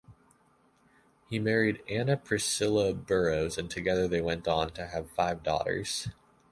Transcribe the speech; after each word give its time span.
He 1.29 1.37
married 1.37 1.83
Anna 1.87 2.17
Priscilla 2.17 2.91
Burroughs 2.91 3.59
and 3.59 3.69
together 3.69 4.07
they 4.07 4.19
went 4.19 4.47
on 4.47 4.71
to 4.71 4.87
have 4.87 5.11
five 5.11 5.43
daughters. 5.43 6.07